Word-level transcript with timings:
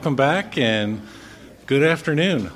welcome 0.00 0.16
back 0.16 0.56
and 0.56 1.06
good 1.66 1.82
afternoon. 1.82 2.50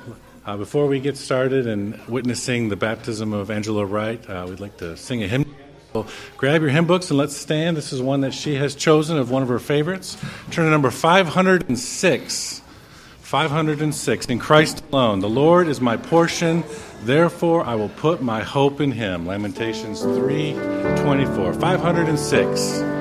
Uh, 0.47 0.57
before 0.57 0.87
we 0.87 0.99
get 0.99 1.15
started 1.15 1.67
and 1.67 1.95
witnessing 2.07 2.69
the 2.69 2.75
baptism 2.75 3.33
of 3.33 3.51
Angela 3.51 3.85
Wright, 3.85 4.27
uh, 4.27 4.47
we'd 4.49 4.59
like 4.59 4.77
to 4.77 4.97
sing 4.97 5.21
a 5.21 5.27
hymn. 5.27 5.55
So 5.93 6.07
grab 6.37 6.61
your 6.61 6.71
hymn 6.71 6.87
books 6.87 7.11
and 7.11 7.19
let's 7.19 7.37
stand. 7.37 7.77
This 7.77 7.93
is 7.93 8.01
one 8.01 8.21
that 8.21 8.33
she 8.33 8.55
has 8.55 8.73
chosen 8.73 9.19
of 9.19 9.29
one 9.29 9.43
of 9.43 9.49
her 9.49 9.59
favorites. 9.59 10.17
Turn 10.49 10.65
to 10.65 10.71
number 10.71 10.89
506. 10.89 12.61
506. 13.19 14.25
In 14.25 14.39
Christ 14.39 14.83
alone. 14.91 15.19
The 15.19 15.29
Lord 15.29 15.67
is 15.67 15.79
my 15.79 15.97
portion, 15.97 16.63
therefore 17.03 17.63
I 17.63 17.75
will 17.75 17.89
put 17.89 18.23
my 18.23 18.41
hope 18.41 18.81
in 18.81 18.91
him. 18.91 19.27
Lamentations 19.27 20.01
3:24. 20.01 21.53
506. 21.53 22.94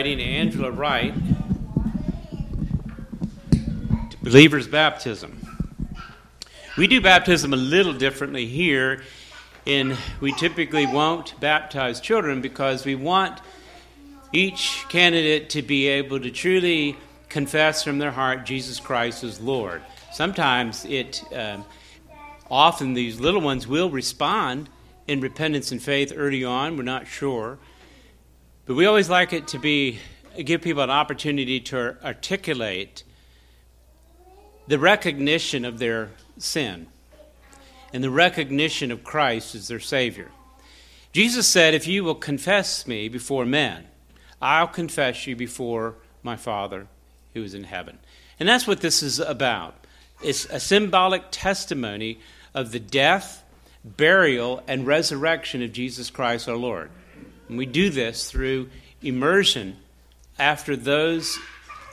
Inviting 0.00 0.26
Angela 0.26 0.70
Wright 0.70 1.12
to 3.50 4.16
believer's 4.22 4.66
baptism. 4.66 5.38
We 6.78 6.86
do 6.86 7.02
baptism 7.02 7.52
a 7.52 7.58
little 7.58 7.92
differently 7.92 8.46
here, 8.46 9.02
and 9.66 9.98
we 10.22 10.32
typically 10.32 10.86
won't 10.86 11.38
baptize 11.38 12.00
children 12.00 12.40
because 12.40 12.86
we 12.86 12.94
want 12.94 13.42
each 14.32 14.86
candidate 14.88 15.50
to 15.50 15.60
be 15.60 15.86
able 15.88 16.18
to 16.18 16.30
truly 16.30 16.96
confess 17.28 17.84
from 17.84 17.98
their 17.98 18.12
heart 18.12 18.46
Jesus 18.46 18.80
Christ 18.80 19.22
as 19.22 19.38
Lord. 19.38 19.82
Sometimes 20.14 20.86
it, 20.86 21.22
um, 21.34 21.66
often 22.50 22.94
these 22.94 23.20
little 23.20 23.42
ones 23.42 23.66
will 23.66 23.90
respond 23.90 24.70
in 25.06 25.20
repentance 25.20 25.70
and 25.70 25.82
faith 25.82 26.10
early 26.16 26.42
on. 26.42 26.78
We're 26.78 26.84
not 26.84 27.06
sure. 27.06 27.58
But 28.70 28.76
we 28.76 28.86
always 28.86 29.10
like 29.10 29.32
it 29.32 29.48
to 29.48 29.58
be 29.58 29.98
give 30.44 30.62
people 30.62 30.84
an 30.84 30.90
opportunity 30.90 31.58
to 31.58 31.96
articulate 32.04 33.02
the 34.68 34.78
recognition 34.78 35.64
of 35.64 35.80
their 35.80 36.10
sin 36.38 36.86
and 37.92 38.04
the 38.04 38.10
recognition 38.10 38.92
of 38.92 39.02
Christ 39.02 39.56
as 39.56 39.66
their 39.66 39.80
Savior. 39.80 40.30
Jesus 41.12 41.48
said, 41.48 41.74
If 41.74 41.88
you 41.88 42.04
will 42.04 42.14
confess 42.14 42.86
me 42.86 43.08
before 43.08 43.44
men, 43.44 43.88
I'll 44.40 44.68
confess 44.68 45.26
you 45.26 45.34
before 45.34 45.96
my 46.22 46.36
Father 46.36 46.86
who 47.34 47.42
is 47.42 47.54
in 47.54 47.64
heaven. 47.64 47.98
And 48.38 48.48
that's 48.48 48.68
what 48.68 48.82
this 48.82 49.02
is 49.02 49.18
about. 49.18 49.74
It's 50.22 50.44
a 50.44 50.60
symbolic 50.60 51.24
testimony 51.32 52.20
of 52.54 52.70
the 52.70 52.78
death, 52.78 53.42
burial, 53.84 54.62
and 54.68 54.86
resurrection 54.86 55.60
of 55.60 55.72
Jesus 55.72 56.08
Christ 56.08 56.48
our 56.48 56.54
Lord. 56.54 56.92
And 57.50 57.58
we 57.58 57.66
do 57.66 57.90
this 57.90 58.30
through 58.30 58.70
immersion 59.02 59.76
after 60.38 60.76
those 60.76 61.36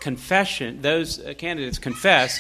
confession, 0.02 0.84
those 0.84 1.20
uh, 1.20 1.34
candidates 1.36 1.80
confess 1.80 2.40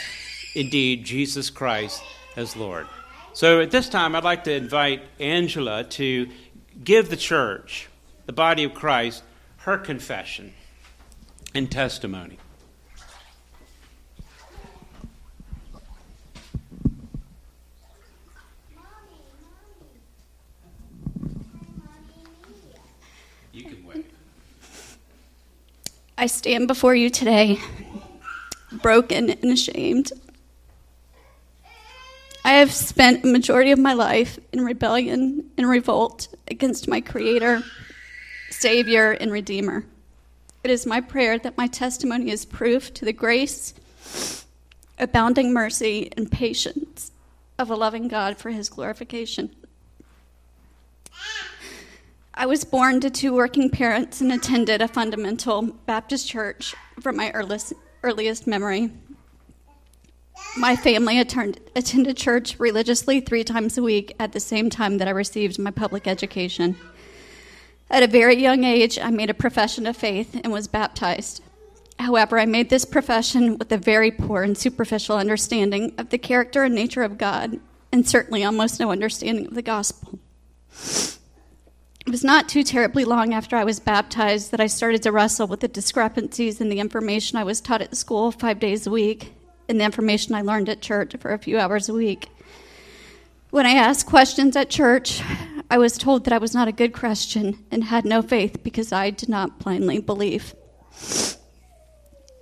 indeed 0.53 1.03
Jesus 1.03 1.49
Christ 1.49 2.03
as 2.35 2.55
Lord. 2.55 2.85
So 3.33 3.59
at 3.59 3.71
this 3.71 3.89
time, 3.89 4.15
I'd 4.15 4.23
like 4.23 4.43
to 4.43 4.53
invite 4.53 5.01
Angela 5.19 5.83
to 5.83 6.29
give 6.83 7.09
the 7.09 7.17
church, 7.17 7.89
the 8.27 8.33
body 8.33 8.63
of 8.63 8.75
Christ, 8.75 9.23
her 9.57 9.79
confession 9.79 10.53
and 11.55 11.71
testimony. 11.71 12.37
You 23.57 23.63
can 23.63 23.83
wait. 23.87 24.05
I 26.19 26.25
stand 26.25 26.67
before 26.67 26.95
you 26.95 27.11
today, 27.11 27.59
broken 28.71 29.29
and 29.29 29.51
ashamed. 29.51 30.11
I 32.43 32.53
have 32.53 32.71
spent 32.71 33.23
a 33.23 33.27
majority 33.27 33.69
of 33.69 33.77
my 33.77 33.93
life 33.93 34.39
in 34.51 34.65
rebellion 34.65 35.51
and 35.59 35.69
revolt 35.69 36.29
against 36.49 36.87
my 36.87 37.01
Creator, 37.01 37.61
Savior, 38.49 39.11
and 39.11 39.31
Redeemer. 39.31 39.85
It 40.63 40.71
is 40.71 40.87
my 40.87 41.01
prayer 41.01 41.37
that 41.37 41.55
my 41.55 41.67
testimony 41.67 42.31
is 42.31 42.45
proof 42.45 42.91
to 42.95 43.05
the 43.05 43.13
grace, 43.13 43.75
abounding 44.97 45.53
mercy, 45.53 46.11
and 46.17 46.31
patience 46.31 47.11
of 47.59 47.69
a 47.69 47.75
loving 47.75 48.07
God 48.07 48.39
for 48.39 48.49
His 48.49 48.69
glorification. 48.69 49.55
I 52.39 52.45
was 52.45 52.63
born 52.63 52.99
to 52.99 53.09
two 53.09 53.33
working 53.33 53.71
parents 53.71 54.21
and 54.21 54.31
attended 54.31 54.79
a 54.79 54.87
fundamental 54.87 55.63
Baptist 55.87 56.29
church 56.29 56.75
from 57.01 57.17
my 57.17 57.31
earliest, 57.31 57.73
earliest 58.03 58.45
memory. 58.45 58.91
My 60.55 60.75
family 60.75 61.19
attend, 61.19 61.59
attended 61.75 62.15
church 62.15 62.59
religiously 62.59 63.21
three 63.21 63.43
times 63.43 63.75
a 63.79 63.81
week 63.81 64.15
at 64.19 64.33
the 64.33 64.39
same 64.39 64.69
time 64.69 64.99
that 64.99 65.07
I 65.07 65.11
received 65.11 65.57
my 65.57 65.71
public 65.71 66.05
education. 66.05 66.77
At 67.89 68.03
a 68.03 68.07
very 68.07 68.35
young 68.35 68.63
age, 68.63 68.99
I 68.99 69.09
made 69.09 69.31
a 69.31 69.33
profession 69.33 69.87
of 69.87 69.97
faith 69.97 70.39
and 70.43 70.53
was 70.53 70.67
baptized. 70.67 71.41
However, 71.97 72.37
I 72.37 72.45
made 72.45 72.69
this 72.69 72.85
profession 72.85 73.57
with 73.57 73.71
a 73.71 73.77
very 73.77 74.11
poor 74.11 74.43
and 74.43 74.55
superficial 74.55 75.17
understanding 75.17 75.95
of 75.97 76.09
the 76.09 76.19
character 76.19 76.63
and 76.63 76.75
nature 76.75 77.01
of 77.01 77.17
God, 77.17 77.59
and 77.91 78.07
certainly 78.07 78.43
almost 78.43 78.79
no 78.79 78.91
understanding 78.91 79.47
of 79.47 79.55
the 79.55 79.63
gospel. 79.63 80.19
It 82.07 82.11
was 82.11 82.23
not 82.23 82.47
too 82.47 82.63
terribly 82.63 83.03
long 83.03 83.33
after 83.33 83.57
I 83.57 83.65
was 83.65 83.81
baptized 83.81 84.51
that 84.51 84.61
I 84.61 84.67
started 84.67 85.03
to 85.03 85.11
wrestle 85.11 85.45
with 85.45 85.59
the 85.59 85.67
discrepancies 85.67 86.61
in 86.61 86.69
the 86.69 86.79
information 86.79 87.37
I 87.37 87.43
was 87.43 87.59
taught 87.59 87.81
at 87.81 87.97
school 87.97 88.31
five 88.31 88.61
days 88.61 88.87
a 88.87 88.91
week 88.91 89.33
and 89.67 89.77
the 89.77 89.83
information 89.83 90.33
I 90.33 90.41
learned 90.41 90.69
at 90.69 90.81
church 90.81 91.17
for 91.19 91.33
a 91.33 91.37
few 91.37 91.59
hours 91.59 91.89
a 91.89 91.93
week. 91.93 92.29
When 93.49 93.65
I 93.65 93.71
asked 93.71 94.05
questions 94.05 94.55
at 94.55 94.69
church, 94.69 95.21
I 95.69 95.77
was 95.77 95.97
told 95.97 96.23
that 96.23 96.31
I 96.31 96.37
was 96.37 96.53
not 96.53 96.69
a 96.69 96.71
good 96.71 96.93
Christian 96.93 97.65
and 97.71 97.83
had 97.83 98.05
no 98.05 98.21
faith 98.21 98.63
because 98.63 98.93
I 98.93 99.09
did 99.09 99.27
not 99.27 99.59
blindly 99.59 99.99
believe. 99.99 100.55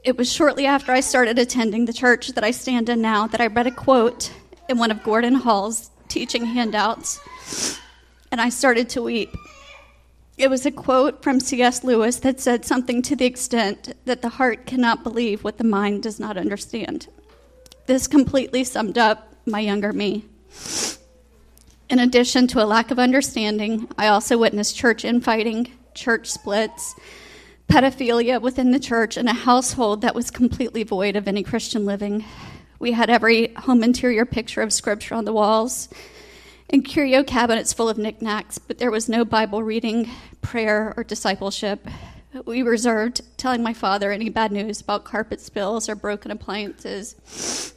It 0.04 0.16
was 0.16 0.32
shortly 0.32 0.68
after 0.68 0.92
I 0.92 1.00
started 1.00 1.40
attending 1.40 1.86
the 1.86 1.92
church 1.92 2.28
that 2.28 2.44
I 2.44 2.52
stand 2.52 2.88
in 2.88 3.02
now 3.02 3.26
that 3.26 3.42
I 3.42 3.48
read 3.48 3.66
a 3.66 3.72
quote 3.72 4.32
in 4.70 4.78
one 4.78 4.92
of 4.92 5.02
Gordon 5.02 5.34
Hall's 5.34 5.90
teaching 6.08 6.46
handouts, 6.46 7.80
and 8.32 8.40
I 8.40 8.50
started 8.50 8.90
to 8.90 9.02
weep. 9.02 9.36
It 10.38 10.50
was 10.50 10.66
a 10.66 10.72
quote 10.72 11.24
from 11.24 11.40
C.S. 11.40 11.84
Lewis 11.86 12.18
that 12.18 12.42
said 12.42 12.66
something 12.66 13.02
to 13.04 13.16
the 13.16 13.26
extent 13.26 13.96
that 14.04 14.22
the 14.22 14.30
heart 14.30 14.66
cannot 14.66 15.02
believe 15.02 15.44
what 15.44 15.58
the 15.58 15.64
mind 15.64 16.04
does 16.04 16.20
not 16.20 16.36
understand. 16.36 17.08
This 17.86 18.06
completely 18.06 18.66
summed 18.66 18.98
up 18.98 19.34
my 19.46 19.62
younger 19.62 19.94
me. 19.94 20.26
In 21.90 22.00
addition 22.00 22.48
to 22.48 22.62
a 22.62 22.66
lack 22.66 22.92
of 22.92 23.00
understanding, 23.00 23.88
I 23.98 24.08
also 24.08 24.38
witnessed 24.38 24.76
church 24.76 25.06
infighting, 25.06 25.72
church 25.94 26.30
splits, 26.30 26.96
pedophilia 27.70 28.42
within 28.42 28.72
the 28.72 28.80
church, 28.80 29.16
and 29.16 29.30
a 29.30 29.34
household 29.34 30.02
that 30.02 30.16
was 30.16 30.32
completely 30.32 30.84
void 30.84 31.16
of 31.16 31.30
any 31.30 31.44
Christian 31.44 31.86
living. 31.86 32.26
We 32.78 32.92
had 32.92 33.10
every 33.10 33.54
home 33.54 33.84
interior 33.84 34.26
picture 34.26 34.62
of 34.62 34.74
scripture 34.74 35.16
on 35.16 35.24
the 35.24 35.34
walls 35.34 35.88
and 36.70 36.84
curio 36.84 37.24
cabinets 37.24 37.74
full 37.74 37.90
of 37.90 37.98
knickknacks, 37.98 38.58
but 38.58 38.78
there 38.78 38.92
was 38.92 39.08
no 39.08 39.24
Bible 39.24 39.64
reading, 39.64 40.10
prayer, 40.42 40.94
or 40.98 41.04
discipleship. 41.04 41.88
We 42.46 42.64
reserved 42.64 43.22
telling 43.38 43.64
my 43.64 43.74
father 43.74 44.12
any 44.12 44.30
bad 44.30 44.52
news 44.52 44.82
about 44.82 45.06
carpet 45.06 45.40
spills 45.40 45.88
or 45.88 45.96
broken 45.96 46.32
appliances 46.32 47.74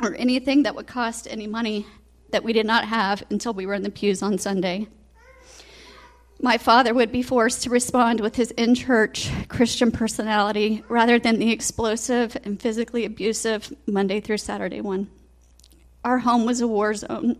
or 0.00 0.14
anything 0.14 0.62
that 0.62 0.74
would 0.74 0.86
cost 0.86 1.26
any 1.28 1.46
money 1.46 1.86
that 2.30 2.44
we 2.44 2.52
did 2.52 2.66
not 2.66 2.84
have 2.84 3.24
until 3.30 3.54
we 3.54 3.66
were 3.66 3.74
in 3.74 3.82
the 3.82 3.90
pews 3.90 4.22
on 4.22 4.38
Sunday. 4.38 4.86
My 6.40 6.56
father 6.56 6.94
would 6.94 7.10
be 7.10 7.22
forced 7.22 7.64
to 7.64 7.70
respond 7.70 8.20
with 8.20 8.36
his 8.36 8.52
in 8.52 8.76
church 8.76 9.28
Christian 9.48 9.90
personality 9.90 10.84
rather 10.88 11.18
than 11.18 11.40
the 11.40 11.50
explosive 11.50 12.36
and 12.44 12.60
physically 12.62 13.04
abusive 13.04 13.74
Monday 13.86 14.20
through 14.20 14.38
Saturday 14.38 14.80
one. 14.80 15.10
Our 16.04 16.18
home 16.18 16.46
was 16.46 16.60
a 16.60 16.68
war 16.68 16.94
zone 16.94 17.36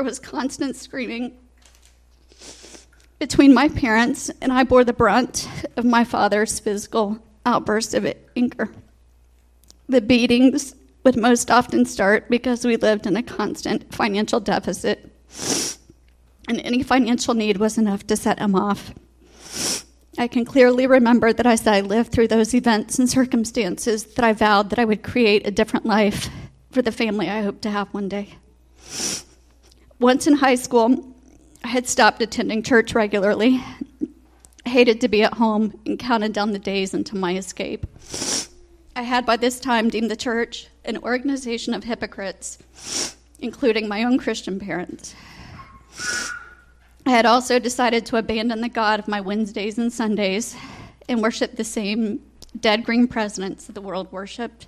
there 0.00 0.04
was 0.06 0.18
constant 0.18 0.74
screaming 0.76 1.36
between 3.18 3.52
my 3.52 3.68
parents, 3.68 4.30
and 4.40 4.50
I 4.50 4.64
bore 4.64 4.82
the 4.82 4.94
brunt 4.94 5.46
of 5.76 5.84
my 5.84 6.04
father's 6.04 6.58
physical 6.58 7.18
outbursts 7.44 7.92
of 7.92 8.10
anger. 8.34 8.70
The 9.90 10.00
beatings 10.00 10.74
would 11.04 11.18
most 11.18 11.50
often 11.50 11.84
start 11.84 12.30
because 12.30 12.64
we 12.64 12.78
lived 12.78 13.06
in 13.06 13.14
a 13.14 13.22
constant 13.22 13.94
financial 13.94 14.40
deficit, 14.40 15.12
and 16.48 16.62
any 16.62 16.82
financial 16.82 17.34
need 17.34 17.58
was 17.58 17.76
enough 17.76 18.06
to 18.06 18.16
set 18.16 18.38
him 18.38 18.54
off. 18.54 18.94
I 20.16 20.28
can 20.28 20.46
clearly 20.46 20.86
remember 20.86 21.34
that 21.34 21.44
as 21.44 21.66
I 21.66 21.82
lived 21.82 22.10
through 22.10 22.28
those 22.28 22.54
events 22.54 22.98
and 22.98 23.06
circumstances, 23.06 24.04
that 24.14 24.24
I 24.24 24.32
vowed 24.32 24.70
that 24.70 24.78
I 24.78 24.86
would 24.86 25.02
create 25.02 25.46
a 25.46 25.50
different 25.50 25.84
life 25.84 26.30
for 26.70 26.80
the 26.80 26.90
family 26.90 27.28
I 27.28 27.42
hoped 27.42 27.60
to 27.62 27.70
have 27.70 27.92
one 27.92 28.08
day. 28.08 28.30
Once 30.00 30.26
in 30.26 30.32
high 30.32 30.54
school, 30.54 31.14
I 31.62 31.68
had 31.68 31.86
stopped 31.86 32.22
attending 32.22 32.62
church 32.62 32.94
regularly. 32.94 33.62
Hated 34.64 34.98
to 35.02 35.08
be 35.08 35.22
at 35.22 35.34
home 35.34 35.78
and 35.84 35.98
counted 35.98 36.32
down 36.32 36.52
the 36.52 36.58
days 36.58 36.94
until 36.94 37.18
my 37.18 37.36
escape. 37.36 37.86
I 38.96 39.02
had 39.02 39.26
by 39.26 39.36
this 39.36 39.60
time 39.60 39.90
deemed 39.90 40.10
the 40.10 40.16
church 40.16 40.68
an 40.86 40.96
organization 40.98 41.74
of 41.74 41.84
hypocrites, 41.84 43.14
including 43.40 43.88
my 43.88 44.04
own 44.04 44.16
Christian 44.16 44.58
parents. 44.58 45.14
I 47.04 47.10
had 47.10 47.26
also 47.26 47.58
decided 47.58 48.06
to 48.06 48.16
abandon 48.16 48.62
the 48.62 48.70
God 48.70 49.00
of 49.00 49.08
my 49.08 49.20
Wednesdays 49.20 49.76
and 49.76 49.92
Sundays 49.92 50.56
and 51.10 51.20
worship 51.20 51.56
the 51.56 51.64
same 51.64 52.20
dead 52.58 52.84
green 52.84 53.06
presidents 53.06 53.66
that 53.66 53.74
the 53.74 53.82
world 53.82 54.10
worshiped. 54.10 54.66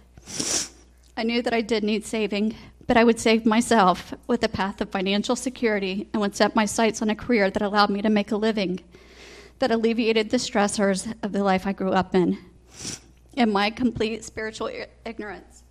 I 1.16 1.22
knew 1.22 1.40
that 1.40 1.54
I 1.54 1.62
did 1.62 1.84
need 1.84 2.04
saving, 2.04 2.54
but 2.86 2.96
I 2.96 3.04
would 3.04 3.20
save 3.20 3.46
myself 3.46 4.14
with 4.26 4.42
a 4.42 4.48
path 4.48 4.80
of 4.80 4.90
financial 4.90 5.36
security 5.36 6.08
and 6.12 6.20
would 6.20 6.34
set 6.34 6.56
my 6.56 6.64
sights 6.64 7.02
on 7.02 7.10
a 7.10 7.14
career 7.14 7.50
that 7.50 7.62
allowed 7.62 7.90
me 7.90 8.02
to 8.02 8.10
make 8.10 8.32
a 8.32 8.36
living, 8.36 8.80
that 9.58 9.70
alleviated 9.70 10.30
the 10.30 10.36
stressors 10.36 11.12
of 11.22 11.32
the 11.32 11.44
life 11.44 11.66
I 11.66 11.72
grew 11.72 11.92
up 11.92 12.14
in, 12.14 12.38
and 13.36 13.52
my 13.52 13.70
complete 13.70 14.24
spiritual 14.24 14.70
ignorance. 15.04 15.62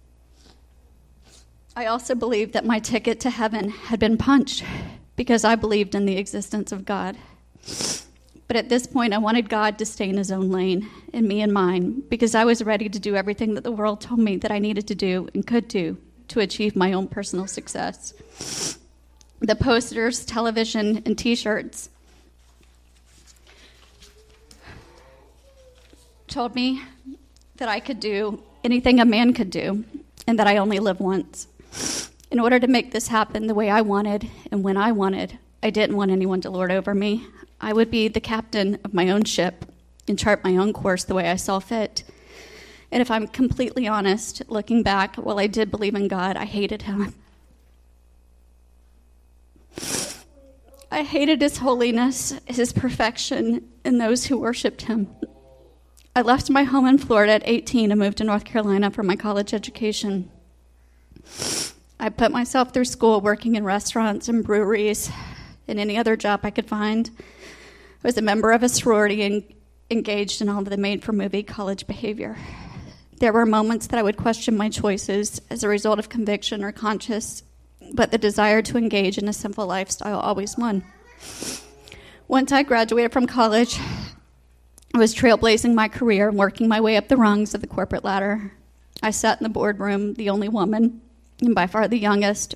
I 1.76 1.86
also 1.86 2.16
believed 2.16 2.54
that 2.54 2.66
my 2.66 2.80
ticket 2.80 3.20
to 3.22 3.30
heaven 3.30 3.70
had 3.70 4.00
been 4.00 4.18
punched 4.18 4.64
because 5.16 5.44
I 5.44 5.56
believed 5.56 5.96
in 5.96 6.06
the 6.06 6.18
existence 6.18 6.72
of 6.72 6.86
God. 6.86 7.18
But 8.48 8.58
at 8.58 8.68
this 8.68 8.86
point, 8.86 9.14
I 9.14 9.18
wanted 9.18 9.50
God 9.50 9.78
to 9.78 9.86
stay 9.86 10.10
in 10.10 10.18
his 10.18 10.32
own 10.32 10.50
lane 10.50 10.90
and 11.14 11.26
me 11.26 11.42
in 11.42 11.54
mine 11.54 12.04
because 12.10 12.36
I 12.36 12.44
was 12.44 12.62
ready 12.64 12.90
to 12.90 13.00
do 13.00 13.16
everything 13.16 13.54
that 13.54 13.64
the 13.64 13.72
world 13.72 14.02
told 14.02 14.20
me 14.20 14.36
that 14.38 14.52
I 14.52 14.60
needed 14.60 14.88
to 14.88 14.96
do 14.96 15.30
and 15.34 15.48
could 15.48 15.70
do 15.70 15.98
to 16.32 16.40
achieve 16.40 16.76
my 16.76 16.94
own 16.94 17.08
personal 17.08 17.46
success. 17.46 18.78
The 19.42 19.56
posters, 19.56 20.26
television, 20.26 21.04
and 21.06 21.18
t 21.18 21.36
shirts 21.36 21.90
told 26.28 26.56
me 26.56 26.82
that 27.58 27.68
I 27.68 27.82
could 27.82 28.00
do 28.00 28.42
anything 28.64 29.02
a 29.02 29.06
man 29.06 29.34
could 29.34 29.50
do 29.50 29.84
and 30.26 30.40
that 30.40 30.48
I 30.48 30.58
only 30.58 30.80
live 30.80 31.02
once. 31.02 31.48
In 32.32 32.40
order 32.40 32.60
to 32.60 32.68
make 32.68 32.92
this 32.92 33.10
happen 33.10 33.48
the 33.48 33.54
way 33.54 33.70
I 33.70 33.82
wanted 33.82 34.30
and 34.52 34.64
when 34.64 34.78
I 34.78 34.94
wanted, 34.94 35.38
I 35.62 35.70
didn't 35.70 35.98
want 35.98 36.12
anyone 36.12 36.40
to 36.42 36.50
lord 36.50 36.72
over 36.72 36.96
me. 36.96 37.26
I 37.60 37.74
would 37.74 37.92
be 37.92 38.08
the 38.08 38.22
captain 38.22 38.80
of 38.86 38.94
my 38.94 39.10
own 39.10 39.26
ship 39.26 39.66
and 40.08 40.18
chart 40.18 40.46
my 40.46 40.56
own 40.56 40.72
course 40.72 41.04
the 41.04 41.14
way 41.14 41.30
I 41.30 41.36
saw 41.36 41.60
fit. 41.60 42.04
And 42.92 43.02
if 43.02 43.10
I'm 43.10 43.28
completely 43.28 43.88
honest, 43.88 44.42
looking 44.50 44.84
back, 44.84 45.16
while 45.16 45.40
I 45.40 45.48
did 45.48 45.72
believe 45.72 45.96
in 45.96 46.08
God, 46.08 46.36
I 46.36 46.46
hated 46.46 46.84
him. 46.84 47.14
I 50.92 51.04
hated 51.04 51.42
his 51.42 51.60
holiness, 51.60 52.34
his 52.46 52.74
perfection, 52.74 53.70
and 53.86 54.00
those 54.00 54.26
who 54.26 54.38
worshiped 54.38 54.84
him. 54.84 55.08
I 56.14 56.22
left 56.22 56.50
my 56.50 56.64
home 56.64 56.86
in 56.86 56.98
Florida 56.98 57.32
at 57.32 57.44
18 57.46 57.92
and 57.92 58.00
moved 58.00 58.18
to 58.18 58.26
North 58.26 58.44
Carolina 58.44 58.92
for 58.92 59.02
my 59.02 59.16
college 59.16 59.54
education. 59.54 60.30
I 61.98 62.10
put 62.10 62.32
myself 62.32 62.74
through 62.74 62.86
school 62.86 63.22
working 63.22 63.56
in 63.56 63.64
restaurants 63.64 64.28
and 64.28 64.44
breweries 64.44 65.10
and 65.70 65.80
any 65.80 65.98
other 65.98 66.18
job 66.18 66.42
I 66.44 66.50
could 66.50 66.68
find. 66.68 67.10
I 67.18 68.08
was 68.08 68.18
a 68.18 68.22
member 68.22 68.52
of 68.52 68.62
a 68.62 68.68
sorority 68.68 69.22
and 69.22 69.44
engaged 69.90 70.42
in 70.42 70.50
all 70.50 70.60
of 70.60 70.70
the 70.70 70.76
made 70.76 71.04
for 71.04 71.14
movie 71.14 71.44
college 71.44 71.88
behavior. 71.88 72.36
There 73.22 73.32
were 73.32 73.46
moments 73.46 73.86
that 73.86 74.00
I 74.00 74.02
would 74.02 74.18
question 74.18 74.58
my 74.58 74.68
choices 74.70 75.40
as 75.52 75.64
a 75.64 75.68
result 75.68 76.00
of 76.00 76.10
conviction 76.10 76.64
or 76.64 76.72
conscience, 76.72 77.44
but 77.94 78.10
the 78.10 78.18
desire 78.18 78.64
to 78.64 78.80
engage 78.80 79.20
in 79.20 79.28
a 79.28 79.34
sinful 79.34 79.68
lifestyle 79.68 80.20
always 80.20 80.58
won. 80.58 80.84
Once 82.28 82.52
I 82.52 82.64
graduated 82.64 83.14
from 83.14 83.28
college, 83.28 83.80
I 84.96 84.98
was 84.98 85.14
trailblazing 85.14 85.76
my 85.76 85.88
career 85.88 86.30
and 86.30 86.38
working 86.40 86.68
my 86.68 86.82
way 86.82 86.98
up 86.98 87.10
the 87.10 87.16
rungs 87.16 87.54
of 87.54 87.62
the 87.62 87.68
corporate 87.68 88.04
ladder. 88.04 88.54
I 89.04 89.12
sat 89.12 89.40
in 89.40 89.44
the 89.44 89.50
boardroom, 89.50 90.16
the 90.16 90.32
only 90.32 90.50
woman, 90.50 91.00
and 91.42 91.54
by 91.54 91.68
far 91.68 91.88
the 91.88 92.00
youngest, 92.00 92.56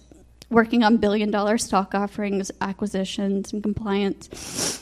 working 0.50 0.84
on 0.84 0.98
billion 0.98 1.30
dollar 1.30 1.60
stock 1.60 1.94
offerings, 1.94 2.50
acquisitions, 2.60 3.54
and 3.54 3.62
compliance. 3.62 4.82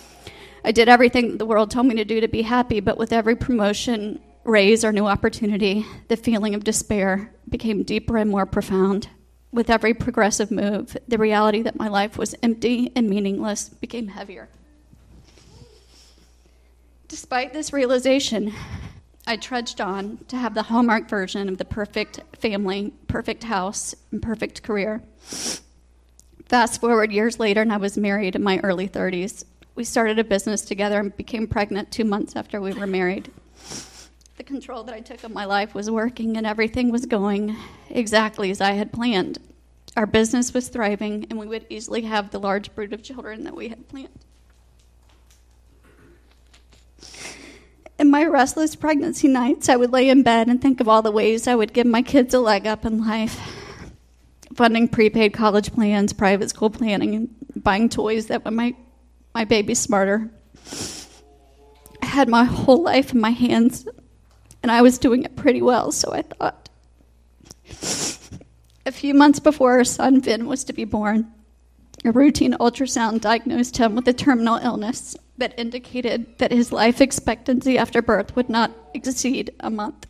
I 0.64 0.72
did 0.72 0.88
everything 0.88 1.40
the 1.40 1.46
world 1.46 1.72
told 1.72 1.88
me 1.88 1.96
to 1.96 2.06
do 2.06 2.22
to 2.22 2.30
be 2.30 2.44
happy, 2.44 2.80
but 2.80 2.98
with 2.98 3.12
every 3.12 3.36
promotion, 3.36 4.22
raise, 4.44 4.84
or 4.84 4.92
new 4.92 5.06
opportunity, 5.06 5.86
the 6.08 6.18
feeling 6.18 6.56
of 6.56 6.64
despair 6.64 7.34
became 7.50 7.84
deeper 7.84 8.18
and 8.18 8.30
more 8.30 8.46
profound. 8.46 9.10
With 9.52 9.70
every 9.70 9.94
progressive 9.94 10.52
move, 10.52 10.98
the 11.08 11.18
reality 11.18 11.62
that 11.62 11.78
my 11.78 11.88
life 11.88 12.18
was 12.18 12.36
empty 12.42 12.92
and 12.96 13.10
meaningless 13.10 13.70
became 13.70 14.08
heavier. 14.08 14.50
Despite 17.08 17.54
this 17.54 17.72
realization, 17.72 18.54
I 19.28 19.38
trudged 19.38 19.80
on 19.80 20.18
to 20.28 20.36
have 20.36 20.56
the 20.56 20.64
hallmark 20.64 21.08
version 21.08 21.48
of 21.48 21.58
the 21.58 21.66
perfect 21.66 22.22
family, 22.40 22.92
perfect 23.08 23.44
house, 23.44 23.94
and 24.12 24.22
perfect 24.22 24.64
career. 24.64 25.04
Fast 26.48 26.82
forward 26.82 27.12
years 27.12 27.40
later, 27.40 27.62
and 27.62 27.72
I 27.72 27.78
was 27.78 27.98
married 27.98 28.36
in 28.36 28.44
my 28.44 28.60
early 28.64 28.90
30s. 28.90 29.46
We 29.76 29.84
started 29.84 30.20
a 30.20 30.24
business 30.24 30.62
together 30.62 31.00
and 31.00 31.16
became 31.16 31.48
pregnant 31.48 31.92
two 31.92 32.04
months 32.04 32.36
after 32.36 32.60
we 32.60 32.74
were 32.74 32.88
married. 32.88 33.32
The 34.36 34.44
control 34.44 34.84
that 34.84 34.96
I 34.96 35.00
took 35.00 35.24
of 35.24 35.32
my 35.32 35.46
life 35.46 35.76
was 35.76 35.92
working, 35.92 36.38
and 36.38 36.48
everything 36.48 36.92
was 36.92 37.06
going 37.06 37.56
exactly 37.90 38.50
as 38.50 38.62
I 38.62 38.72
had 38.72 38.92
planned. 38.92 39.38
Our 39.96 40.08
business 40.08 40.54
was 40.56 40.70
thriving, 40.70 41.28
and 41.30 41.38
we 41.38 41.46
would 41.46 41.68
easily 41.70 42.02
have 42.02 42.32
the 42.32 42.40
large 42.40 42.74
brood 42.74 42.94
of 42.94 43.04
children 43.04 43.44
that 43.44 43.56
we 43.56 43.68
had 43.68 43.88
planned. 43.88 44.10
In 48.00 48.10
my 48.10 48.26
restless 48.26 48.76
pregnancy 48.76 49.28
nights, 49.28 49.70
I 49.70 49.76
would 49.76 49.94
lay 49.94 50.10
in 50.10 50.24
bed 50.24 50.48
and 50.48 50.60
think 50.60 50.82
of 50.82 50.88
all 50.88 51.04
the 51.04 51.12
ways 51.12 51.48
I 51.48 51.54
would 51.54 51.72
give 51.72 51.86
my 51.86 52.02
kids 52.02 52.34
a 52.34 52.40
leg 52.40 52.66
up 52.66 52.86
in 52.86 53.06
life. 53.06 53.40
Funding 54.56 54.88
prepaid 54.88 55.34
college 55.34 55.72
plans, 55.74 56.12
private 56.12 56.50
school 56.50 56.72
planning, 56.72 57.14
and 57.16 57.64
buying 57.64 57.88
toys 57.88 58.28
that 58.28 58.44
would 58.44 58.54
make 58.54 58.76
my 59.36 59.46
baby 59.46 59.76
smarter. 59.76 60.32
I 62.02 62.08
had 62.08 62.30
my 62.30 62.46
whole 62.46 62.82
life 62.82 63.14
in 63.14 63.22
my 63.22 63.30
hands, 63.30 63.88
and 64.64 64.72
I 64.72 64.82
was 64.82 64.98
doing 64.98 65.24
it 65.24 65.36
pretty 65.36 65.62
well, 65.62 65.92
so 65.92 66.14
I 66.14 66.22
thought. 66.24 66.70
A 68.86 68.92
few 68.92 69.14
months 69.14 69.40
before 69.40 69.74
our 69.74 69.84
son 69.84 70.22
Finn 70.22 70.48
was 70.48 70.64
to 70.64 70.74
be 70.74 70.86
born, 70.86 71.32
a 72.06 72.12
routine 72.12 72.54
ultrasound 72.54 73.22
diagnosed 73.22 73.78
him 73.78 73.96
with 73.96 74.08
a 74.08 74.14
terminal 74.14 74.58
illness 74.58 75.16
that 75.38 75.58
indicated 75.58 76.38
that 76.38 76.52
his 76.52 76.72
life 76.72 77.02
expectancy 77.02 77.78
after 77.78 78.02
birth 78.02 78.36
would 78.36 78.50
not 78.50 78.72
exceed 78.94 79.54
a 79.60 79.70
month. 79.70 80.08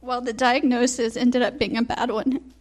While 0.00 0.20
the 0.22 0.32
diagnosis 0.32 1.16
ended 1.16 1.42
up 1.42 1.58
being 1.58 1.76
a 1.76 1.82
bad 1.82 2.10
one, 2.10 2.52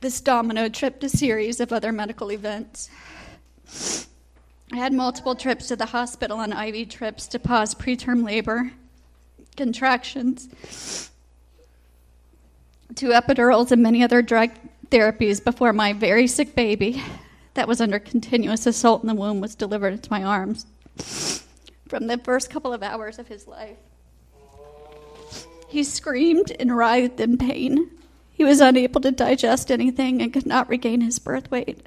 this 0.00 0.20
domino 0.20 0.68
tripped 0.68 1.02
a 1.02 1.08
series 1.08 1.58
of 1.58 1.72
other 1.72 1.90
medical 1.90 2.30
events. 2.30 2.88
I 4.74 4.78
had 4.78 4.92
multiple 4.92 5.36
trips 5.36 5.68
to 5.68 5.76
the 5.76 5.86
hospital 5.86 6.40
and 6.40 6.52
IV 6.52 6.88
drips 6.88 7.28
to 7.28 7.38
pause 7.38 7.76
preterm 7.76 8.24
labor, 8.26 8.72
contractions, 9.56 11.12
two 12.96 13.10
epidurals, 13.10 13.70
and 13.70 13.80
many 13.84 14.02
other 14.02 14.20
drug 14.20 14.50
therapies 14.90 15.42
before 15.42 15.72
my 15.72 15.92
very 15.92 16.26
sick 16.26 16.56
baby 16.56 17.00
that 17.54 17.68
was 17.68 17.80
under 17.80 18.00
continuous 18.00 18.66
assault 18.66 19.04
in 19.04 19.06
the 19.06 19.14
womb 19.14 19.40
was 19.40 19.54
delivered 19.54 19.92
into 19.92 20.10
my 20.10 20.24
arms. 20.24 20.66
From 21.86 22.08
the 22.08 22.18
first 22.18 22.50
couple 22.50 22.72
of 22.72 22.82
hours 22.82 23.20
of 23.20 23.28
his 23.28 23.46
life, 23.46 23.78
he 25.68 25.84
screamed 25.84 26.50
and 26.58 26.76
writhed 26.76 27.20
in 27.20 27.38
pain. 27.38 27.92
He 28.32 28.42
was 28.42 28.60
unable 28.60 29.00
to 29.02 29.12
digest 29.12 29.70
anything 29.70 30.20
and 30.20 30.32
could 30.32 30.46
not 30.46 30.68
regain 30.68 31.00
his 31.00 31.20
birth 31.20 31.48
weight. 31.52 31.86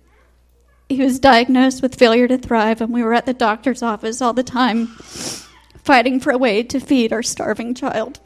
He 0.90 1.04
was 1.04 1.20
diagnosed 1.20 1.82
with 1.82 1.96
failure 1.96 2.28
to 2.28 2.38
thrive, 2.38 2.80
and 2.80 2.94
we 2.94 3.04
were 3.04 3.14
at 3.14 3.26
the 3.26 3.34
doctor's 3.34 3.84
office 3.84 4.22
all 4.22 4.34
the 4.34 4.44
time, 4.44 4.88
fighting 4.88 6.20
for 6.20 6.32
a 6.32 6.38
way 6.38 6.64
to 6.64 6.80
feed 6.80 7.12
our 7.12 7.24
starving 7.24 7.74
child. 7.74 8.20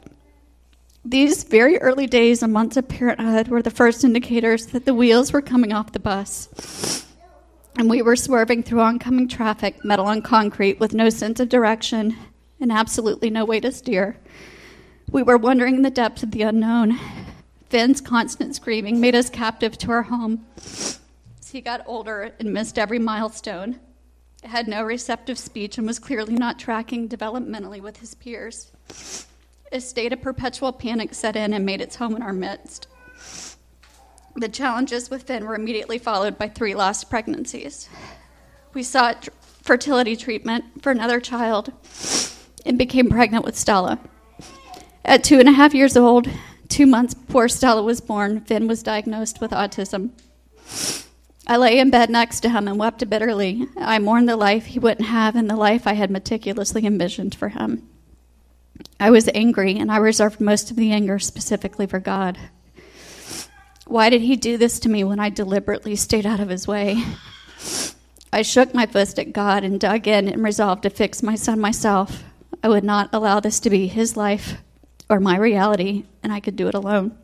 These 1.04 1.42
very 1.42 1.78
early 1.78 2.06
days 2.06 2.42
and 2.42 2.52
months 2.52 2.76
of 2.76 2.88
parenthood 2.88 3.48
were 3.48 3.62
the 3.62 3.70
first 3.70 4.04
indicators 4.04 4.66
that 4.66 4.84
the 4.84 4.94
wheels 4.94 5.32
were 5.32 5.42
coming 5.42 5.72
off 5.72 5.90
the 5.90 5.98
bus. 5.98 7.04
And 7.76 7.90
we 7.90 8.02
were 8.02 8.14
swerving 8.14 8.62
through 8.62 8.82
oncoming 8.82 9.26
traffic, 9.26 9.84
metal 9.84 10.06
on 10.06 10.22
concrete, 10.22 10.78
with 10.78 10.94
no 10.94 11.10
sense 11.10 11.40
of 11.40 11.48
direction 11.48 12.16
and 12.60 12.70
absolutely 12.70 13.30
no 13.30 13.44
way 13.44 13.58
to 13.58 13.72
steer. 13.72 14.16
We 15.10 15.24
were 15.24 15.36
wandering 15.36 15.74
in 15.74 15.82
the 15.82 15.90
depths 15.90 16.22
of 16.22 16.30
the 16.30 16.42
unknown. 16.42 17.00
Finn's 17.68 18.00
constant 18.00 18.54
screaming 18.54 19.00
made 19.00 19.16
us 19.16 19.28
captive 19.28 19.76
to 19.78 19.90
our 19.90 20.02
home. 20.02 20.46
He 21.52 21.60
got 21.60 21.82
older 21.84 22.32
and 22.40 22.52
missed 22.52 22.78
every 22.78 22.98
milestone, 22.98 23.78
had 24.42 24.66
no 24.66 24.82
receptive 24.82 25.38
speech 25.38 25.76
and 25.76 25.86
was 25.86 25.98
clearly 25.98 26.34
not 26.34 26.58
tracking 26.58 27.08
developmentally 27.08 27.80
with 27.80 27.98
his 27.98 28.14
peers 28.14 28.72
a 29.72 29.80
state 29.80 30.12
of 30.12 30.20
perpetual 30.20 30.72
panic 30.72 31.14
set 31.14 31.34
in 31.34 31.54
and 31.54 31.64
made 31.64 31.80
its 31.80 31.96
home 31.96 32.14
in 32.14 32.22
our 32.22 32.32
midst. 32.32 32.86
The 34.36 34.48
challenges 34.48 35.10
with 35.10 35.24
Finn 35.24 35.46
were 35.46 35.54
immediately 35.54 35.98
followed 35.98 36.38
by 36.38 36.48
three 36.48 36.74
lost 36.74 37.08
pregnancies. 37.08 37.88
We 38.74 38.82
sought 38.82 39.28
fertility 39.62 40.16
treatment 40.16 40.82
for 40.82 40.90
another 40.90 41.20
child 41.20 41.72
and 42.64 42.78
became 42.78 43.10
pregnant 43.10 43.44
with 43.44 43.58
Stella. 43.58 43.98
At 45.04 45.24
two 45.24 45.38
and 45.38 45.48
a 45.48 45.52
half 45.52 45.74
years 45.74 45.96
old, 45.96 46.28
two 46.68 46.86
months 46.86 47.14
before 47.14 47.48
Stella 47.48 47.82
was 47.82 48.00
born, 48.00 48.40
Finn 48.40 48.66
was 48.66 48.82
diagnosed 48.82 49.40
with 49.40 49.50
autism. 49.50 50.10
I 51.46 51.56
lay 51.56 51.78
in 51.78 51.90
bed 51.90 52.08
next 52.08 52.40
to 52.40 52.48
him 52.48 52.68
and 52.68 52.78
wept 52.78 53.08
bitterly. 53.10 53.66
I 53.76 53.98
mourned 53.98 54.28
the 54.28 54.36
life 54.36 54.66
he 54.66 54.78
wouldn't 54.78 55.08
have 55.08 55.34
and 55.34 55.50
the 55.50 55.56
life 55.56 55.86
I 55.86 55.94
had 55.94 56.10
meticulously 56.10 56.86
envisioned 56.86 57.34
for 57.34 57.48
him. 57.48 57.88
I 58.98 59.10
was 59.10 59.28
angry, 59.34 59.76
and 59.78 59.90
I 59.90 59.96
reserved 59.96 60.40
most 60.40 60.70
of 60.70 60.76
the 60.76 60.92
anger 60.92 61.18
specifically 61.18 61.86
for 61.86 61.98
God. 61.98 62.38
Why 63.86 64.10
did 64.10 64.22
He 64.22 64.36
do 64.36 64.56
this 64.56 64.78
to 64.80 64.88
me 64.88 65.04
when 65.04 65.20
I 65.20 65.28
deliberately 65.28 65.96
stayed 65.96 66.24
out 66.24 66.40
of 66.40 66.48
His 66.48 66.68
way? 66.68 67.02
I 68.32 68.42
shook 68.42 68.72
my 68.72 68.86
fist 68.86 69.18
at 69.18 69.32
God 69.32 69.64
and 69.64 69.78
dug 69.78 70.06
in 70.08 70.28
and 70.28 70.42
resolved 70.42 70.84
to 70.84 70.90
fix 70.90 71.22
my 71.22 71.34
son 71.34 71.60
myself. 71.60 72.24
I 72.62 72.68
would 72.68 72.84
not 72.84 73.10
allow 73.12 73.40
this 73.40 73.60
to 73.60 73.70
be 73.70 73.88
His 73.88 74.16
life 74.16 74.62
or 75.10 75.20
my 75.20 75.36
reality, 75.36 76.04
and 76.22 76.32
I 76.32 76.40
could 76.40 76.56
do 76.56 76.68
it 76.68 76.74
alone. 76.74 77.18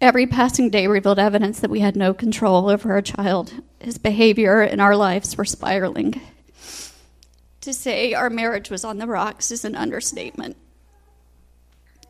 Every 0.00 0.26
passing 0.28 0.70
day 0.70 0.86
revealed 0.86 1.18
evidence 1.18 1.58
that 1.60 1.70
we 1.70 1.80
had 1.80 1.96
no 1.96 2.14
control 2.14 2.70
over 2.70 2.92
our 2.92 3.02
child. 3.02 3.52
His 3.80 3.98
behavior 3.98 4.60
and 4.60 4.80
our 4.80 4.94
lives 4.94 5.36
were 5.36 5.44
spiraling. 5.44 6.20
To 7.62 7.72
say 7.72 8.14
our 8.14 8.30
marriage 8.30 8.70
was 8.70 8.84
on 8.84 8.98
the 8.98 9.08
rocks 9.08 9.50
is 9.50 9.64
an 9.64 9.74
understatement. 9.74 10.56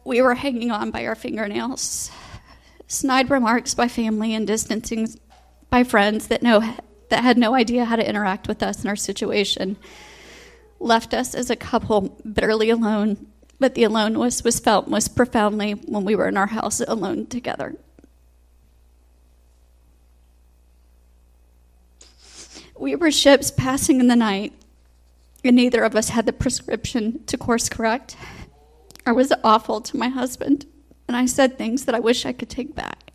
We 0.05 0.20
were 0.20 0.35
hanging 0.35 0.70
on 0.70 0.90
by 0.90 1.07
our 1.07 1.14
fingernails. 1.14 2.11
Snide 2.87 3.31
remarks 3.31 3.74
by 3.74 3.88
family 3.88 4.35
and 4.35 4.46
distancing 4.46 5.09
by 5.70 5.83
friends 5.85 6.29
that 6.29 6.42
know 6.42 6.61
that 7.09 7.24
had 7.24 7.38
no 7.38 7.55
idea 7.55 7.87
how 7.87 7.96
to 7.96 8.07
interact 8.07 8.48
with 8.48 8.62
us 8.62 8.85
in 8.85 8.90
our 8.90 8.96
situation 8.96 9.79
left 10.81 11.14
us 11.14 11.35
as 11.35 11.51
a 11.51 11.57
couple 11.57 12.16
bitterly 12.33 12.70
alone, 12.70 13.27
but 13.58 13.74
the 13.74 13.84
aloneness 13.84 14.44
was 14.44 14.60
felt 14.60 14.88
most 14.88 15.16
profoundly 15.16 15.72
when 15.72 16.04
we 16.04 16.14
were 16.14 16.28
in 16.28 16.36
our 16.36 16.46
house 16.46 16.80
alone 16.80 17.26
together. 17.26 17.74
We 22.78 22.94
were 22.94 23.10
ships 23.10 23.50
passing 23.50 23.98
in 23.98 24.06
the 24.06 24.14
night, 24.14 24.52
and 25.44 25.56
neither 25.56 25.82
of 25.82 25.96
us 25.96 26.10
had 26.10 26.26
the 26.26 26.32
prescription 26.32 27.24
to 27.24 27.36
course 27.36 27.68
correct. 27.68 28.16
I 29.04 29.12
was 29.12 29.32
awful 29.42 29.80
to 29.80 29.96
my 29.96 30.08
husband, 30.08 30.66
and 31.08 31.16
I 31.16 31.26
said 31.26 31.58
things 31.58 31.86
that 31.86 31.94
I 31.94 32.00
wish 32.00 32.24
I 32.24 32.32
could 32.32 32.48
take 32.48 32.76
back. 32.76 33.10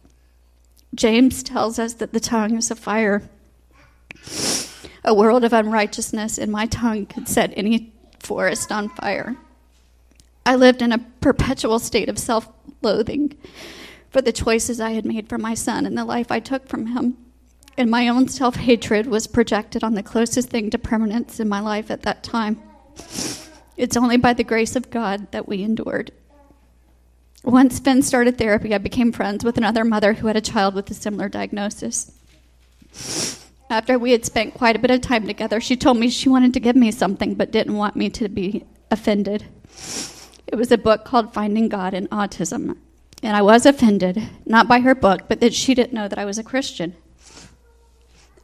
James 0.93 1.43
tells 1.43 1.79
us 1.79 1.93
that 1.95 2.11
the 2.11 2.19
tongue 2.19 2.57
is 2.57 2.69
a 2.69 2.75
fire, 2.75 3.23
a 5.05 5.13
world 5.13 5.43
of 5.43 5.53
unrighteousness, 5.53 6.37
and 6.37 6.51
my 6.51 6.65
tongue 6.65 7.05
could 7.05 7.29
set 7.29 7.53
any 7.55 7.93
forest 8.19 8.71
on 8.71 8.89
fire. 8.89 9.37
I 10.45 10.55
lived 10.55 10.81
in 10.81 10.91
a 10.91 11.05
perpetual 11.21 11.79
state 11.79 12.09
of 12.09 12.19
self 12.19 12.47
loathing 12.81 13.37
for 14.09 14.21
the 14.21 14.31
choices 14.31 14.79
I 14.79 14.91
had 14.91 15.05
made 15.05 15.29
for 15.29 15.37
my 15.37 15.53
son 15.53 15.85
and 15.85 15.97
the 15.97 16.05
life 16.05 16.31
I 16.31 16.39
took 16.39 16.67
from 16.67 16.87
him 16.87 17.17
and 17.77 17.89
my 17.89 18.07
own 18.07 18.27
self 18.27 18.55
hatred 18.55 19.07
was 19.07 19.27
projected 19.27 19.83
on 19.83 19.95
the 19.95 20.03
closest 20.03 20.49
thing 20.49 20.69
to 20.69 20.77
permanence 20.77 21.39
in 21.39 21.49
my 21.49 21.59
life 21.59 21.89
at 21.89 22.03
that 22.03 22.23
time. 22.23 22.61
It's 23.77 23.97
only 23.97 24.17
by 24.17 24.33
the 24.33 24.43
grace 24.43 24.75
of 24.75 24.91
God 24.91 25.31
that 25.31 25.47
we 25.47 25.63
endured. 25.63 26.11
Once 27.43 27.79
Finn 27.79 28.01
started 28.01 28.37
therapy, 28.37 28.73
I 28.73 28.77
became 28.77 29.11
friends 29.11 29.43
with 29.43 29.57
another 29.57 29.83
mother 29.83 30.13
who 30.13 30.27
had 30.27 30.37
a 30.37 30.41
child 30.41 30.75
with 30.75 30.89
a 30.91 30.93
similar 30.93 31.27
diagnosis. 31.27 32.11
After 33.69 33.97
we 33.97 34.11
had 34.11 34.23
spent 34.23 34.53
quite 34.53 34.75
a 34.75 34.79
bit 34.79 34.91
of 34.91 35.01
time 35.01 35.25
together, 35.25 35.59
she 35.59 35.75
told 35.75 35.97
me 35.97 36.09
she 36.09 36.29
wanted 36.29 36.53
to 36.53 36.59
give 36.59 36.75
me 36.75 36.91
something 36.91 37.33
but 37.33 37.51
didn't 37.51 37.75
want 37.75 37.95
me 37.95 38.09
to 38.11 38.29
be 38.29 38.63
offended. 38.91 39.45
It 40.47 40.55
was 40.55 40.71
a 40.71 40.77
book 40.77 41.05
called 41.05 41.33
Finding 41.33 41.69
God 41.69 41.93
in 41.93 42.07
Autism. 42.07 42.77
And 43.21 43.37
I 43.37 43.41
was 43.41 43.65
offended, 43.65 44.21
not 44.45 44.67
by 44.67 44.81
her 44.81 44.93
book, 44.93 45.23
but 45.29 45.39
that 45.39 45.53
she 45.53 45.73
didn't 45.73 45.93
know 45.93 46.07
that 46.07 46.19
I 46.19 46.25
was 46.25 46.37
a 46.37 46.43
Christian. 46.43 46.95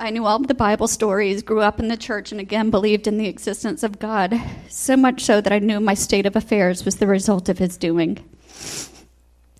I 0.01 0.11
knew 0.11 0.25
all 0.25 0.37
of 0.37 0.47
the 0.47 0.53
Bible 0.53 0.87
stories, 0.87 1.43
grew 1.43 1.59
up 1.59 1.77
in 1.77 1.89
the 1.89 1.97
church, 1.97 2.31
and 2.31 2.39
again 2.39 2.69
believed 2.69 3.05
in 3.05 3.17
the 3.17 3.27
existence 3.27 3.83
of 3.83 3.99
God, 3.99 4.39
so 4.69 4.95
much 4.95 5.21
so 5.25 5.41
that 5.41 5.51
I 5.51 5.59
knew 5.59 5.81
my 5.81 5.93
state 5.93 6.25
of 6.25 6.37
affairs 6.37 6.85
was 6.85 6.95
the 6.95 7.07
result 7.07 7.49
of 7.49 7.57
His 7.57 7.75
doing. 7.75 8.23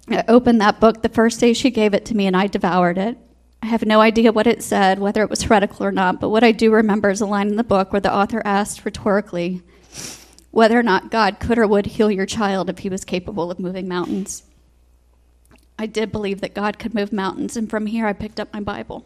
I 0.08 0.24
opened 0.30 0.62
that 0.62 0.80
book 0.80 1.02
the 1.02 1.10
first 1.10 1.42
day 1.42 1.52
she 1.52 1.70
gave 1.70 1.94
it 1.94 2.06
to 2.06 2.16
me, 2.16 2.26
and 2.26 2.38
I 2.38 2.48
devoured 2.48 2.98
it. 2.98 3.18
I 3.62 3.66
have 3.66 3.86
no 3.86 4.00
idea 4.00 4.32
what 4.32 4.48
it 4.48 4.64
said, 4.64 5.00
whether 5.00 5.22
it 5.22 5.30
was 5.30 5.44
heretical 5.44 5.86
or 5.86 5.92
not, 5.92 6.22
but 6.22 6.30
what 6.30 6.46
I 6.46 6.54
do 6.54 6.72
remember 6.72 7.10
is 7.10 7.20
a 7.20 7.26
line 7.26 7.50
in 7.50 7.58
the 7.58 7.64
book 7.66 7.92
where 7.92 8.00
the 8.00 8.14
author 8.14 8.42
asked 8.46 8.86
rhetorically 8.86 9.62
whether 10.52 10.78
or 10.80 10.84
not 10.84 11.12
God 11.12 11.40
could 11.40 11.58
or 11.58 11.68
would 11.68 11.86
heal 11.86 12.10
your 12.10 12.26
child 12.26 12.70
if 12.70 12.80
he 12.80 12.90
was 12.90 13.06
capable 13.06 13.52
of 13.52 13.60
moving 13.60 13.88
mountains. 13.88 14.44
I 15.78 15.86
did 15.86 16.12
believe 16.12 16.42
that 16.42 16.54
God 16.54 16.80
could 16.80 16.94
move 16.94 17.14
mountains, 17.14 17.56
and 17.56 17.70
from 17.70 17.86
here 17.86 18.06
I 18.06 18.14
picked 18.14 18.40
up 18.40 18.54
my 18.54 18.60
Bible. 18.60 19.06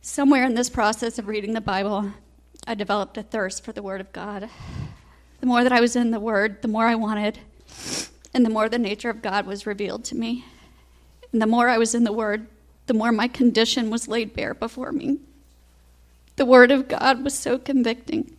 Somewhere 0.00 0.44
in 0.44 0.54
this 0.54 0.70
process 0.70 1.18
of 1.18 1.26
reading 1.26 1.54
the 1.54 1.60
Bible, 1.60 2.12
I 2.66 2.74
developed 2.74 3.18
a 3.18 3.22
thirst 3.22 3.64
for 3.64 3.72
the 3.72 3.82
Word 3.82 4.00
of 4.00 4.12
God. 4.12 4.48
The 5.40 5.46
more 5.46 5.62
that 5.62 5.72
I 5.72 5.80
was 5.80 5.96
in 5.96 6.10
the 6.10 6.20
Word, 6.20 6.62
the 6.62 6.68
more 6.68 6.86
I 6.86 6.94
wanted, 6.94 7.40
and 8.32 8.44
the 8.44 8.50
more 8.50 8.68
the 8.68 8.78
nature 8.78 9.10
of 9.10 9.22
God 9.22 9.46
was 9.46 9.66
revealed 9.66 10.04
to 10.04 10.14
me. 10.14 10.44
And 11.32 11.42
the 11.42 11.46
more 11.46 11.68
I 11.68 11.78
was 11.78 11.94
in 11.94 12.04
the 12.04 12.12
Word, 12.12 12.46
the 12.86 12.94
more 12.94 13.10
my 13.10 13.26
condition 13.26 13.90
was 13.90 14.06
laid 14.06 14.34
bare 14.34 14.54
before 14.54 14.92
me. 14.92 15.18
The 16.36 16.46
Word 16.46 16.70
of 16.70 16.86
God 16.86 17.24
was 17.24 17.34
so 17.34 17.58
convicting. 17.58 18.36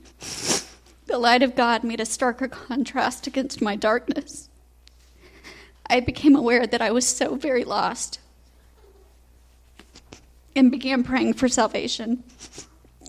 The 1.07 1.17
light 1.19 1.43
of 1.43 1.55
God 1.55 1.83
made 1.83 1.99
a 1.99 2.05
starker 2.05 2.49
contrast 2.49 3.27
against 3.27 3.61
my 3.61 3.75
darkness. 3.75 4.49
I 5.87 5.99
became 5.99 6.35
aware 6.35 6.65
that 6.65 6.81
I 6.81 6.91
was 6.91 7.05
so 7.05 7.35
very 7.35 7.63
lost 7.63 8.19
and 10.55 10.71
began 10.71 11.03
praying 11.03 11.33
for 11.33 11.47
salvation 11.47 12.23